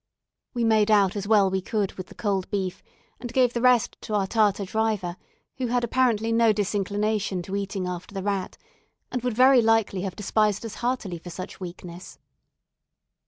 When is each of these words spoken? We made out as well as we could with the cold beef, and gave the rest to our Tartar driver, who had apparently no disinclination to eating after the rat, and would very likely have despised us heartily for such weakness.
We 0.55 0.63
made 0.63 0.89
out 0.89 1.15
as 1.15 1.27
well 1.27 1.45
as 1.45 1.51
we 1.51 1.61
could 1.61 1.91
with 1.93 2.07
the 2.07 2.15
cold 2.15 2.49
beef, 2.49 2.81
and 3.19 3.31
gave 3.31 3.53
the 3.53 3.61
rest 3.61 3.97
to 4.01 4.15
our 4.15 4.25
Tartar 4.25 4.65
driver, 4.65 5.15
who 5.59 5.67
had 5.67 5.83
apparently 5.83 6.31
no 6.31 6.51
disinclination 6.51 7.43
to 7.43 7.55
eating 7.55 7.85
after 7.85 8.15
the 8.15 8.23
rat, 8.23 8.57
and 9.11 9.21
would 9.21 9.35
very 9.35 9.61
likely 9.61 10.01
have 10.01 10.15
despised 10.15 10.65
us 10.65 10.73
heartily 10.81 11.19
for 11.19 11.29
such 11.29 11.59
weakness. 11.59 12.17